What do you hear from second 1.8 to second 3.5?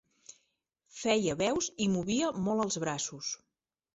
i movia molt els braços.